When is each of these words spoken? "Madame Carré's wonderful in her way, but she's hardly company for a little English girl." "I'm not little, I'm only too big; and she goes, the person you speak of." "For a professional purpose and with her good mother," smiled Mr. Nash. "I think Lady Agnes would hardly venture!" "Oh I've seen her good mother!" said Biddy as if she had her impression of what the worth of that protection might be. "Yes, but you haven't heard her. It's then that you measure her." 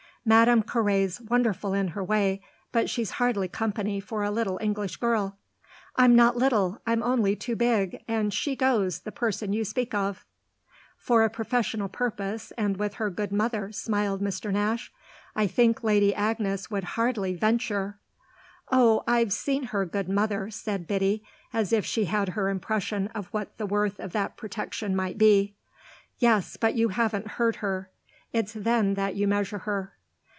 "Madame 0.23 0.61
Carré's 0.61 1.19
wonderful 1.19 1.73
in 1.73 1.87
her 1.89 2.03
way, 2.03 2.39
but 2.71 2.87
she's 2.87 3.09
hardly 3.17 3.47
company 3.47 3.99
for 3.99 4.21
a 4.23 4.29
little 4.29 4.59
English 4.61 4.97
girl." 4.97 5.35
"I'm 5.95 6.15
not 6.15 6.37
little, 6.37 6.79
I'm 6.85 7.01
only 7.01 7.35
too 7.35 7.55
big; 7.55 7.97
and 8.07 8.31
she 8.31 8.55
goes, 8.55 8.99
the 8.99 9.11
person 9.11 9.51
you 9.51 9.65
speak 9.65 9.95
of." 9.95 10.23
"For 10.95 11.23
a 11.23 11.29
professional 11.31 11.89
purpose 11.89 12.53
and 12.55 12.77
with 12.77 12.93
her 13.01 13.09
good 13.09 13.31
mother," 13.31 13.71
smiled 13.71 14.21
Mr. 14.21 14.53
Nash. 14.53 14.93
"I 15.35 15.47
think 15.47 15.83
Lady 15.83 16.13
Agnes 16.13 16.69
would 16.69 16.83
hardly 16.93 17.33
venture!" 17.33 17.97
"Oh 18.71 19.03
I've 19.07 19.33
seen 19.33 19.63
her 19.73 19.85
good 19.87 20.07
mother!" 20.07 20.51
said 20.51 20.85
Biddy 20.85 21.23
as 21.51 21.73
if 21.73 21.83
she 21.83 22.05
had 22.05 22.29
her 22.29 22.47
impression 22.49 23.07
of 23.15 23.25
what 23.33 23.57
the 23.57 23.65
worth 23.65 23.99
of 23.99 24.11
that 24.11 24.37
protection 24.37 24.95
might 24.95 25.17
be. 25.17 25.55
"Yes, 26.19 26.57
but 26.57 26.75
you 26.75 26.89
haven't 26.89 27.25
heard 27.27 27.55
her. 27.55 27.89
It's 28.31 28.53
then 28.53 28.93
that 28.93 29.15
you 29.15 29.27
measure 29.27 29.57
her." 29.57 29.93